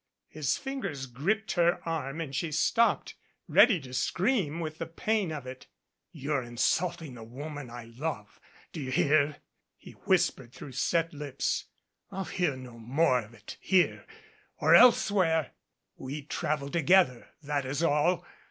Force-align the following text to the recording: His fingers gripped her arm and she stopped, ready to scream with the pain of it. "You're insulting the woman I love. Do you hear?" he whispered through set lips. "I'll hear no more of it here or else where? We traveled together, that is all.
His 0.29 0.57
fingers 0.57 1.05
gripped 1.05 1.51
her 1.51 1.79
arm 1.87 2.21
and 2.21 2.35
she 2.35 2.51
stopped, 2.51 3.13
ready 3.47 3.79
to 3.81 3.93
scream 3.93 4.59
with 4.59 4.79
the 4.79 4.87
pain 4.87 5.31
of 5.31 5.45
it. 5.45 5.67
"You're 6.11 6.41
insulting 6.41 7.13
the 7.13 7.23
woman 7.23 7.69
I 7.69 7.83
love. 7.83 8.39
Do 8.73 8.81
you 8.81 8.89
hear?" 8.89 9.35
he 9.77 9.91
whispered 9.91 10.53
through 10.53 10.71
set 10.71 11.13
lips. 11.13 11.65
"I'll 12.09 12.23
hear 12.23 12.55
no 12.57 12.79
more 12.79 13.19
of 13.19 13.35
it 13.35 13.57
here 13.59 14.07
or 14.57 14.73
else 14.73 15.11
where? 15.11 15.51
We 15.97 16.23
traveled 16.23 16.73
together, 16.73 17.27
that 17.43 17.63
is 17.65 17.83
all. 17.83 18.25